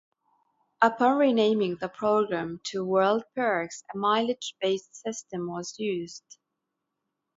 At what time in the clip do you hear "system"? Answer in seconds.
4.95-5.47